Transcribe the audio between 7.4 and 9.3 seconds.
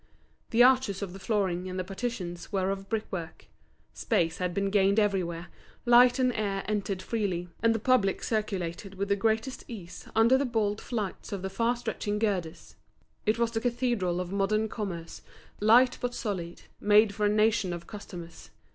and the public circulated with the